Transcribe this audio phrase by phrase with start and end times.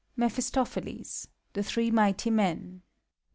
[0.15, 1.27] Mephistopheles.
[1.53, 2.81] The Three Miohtt Men.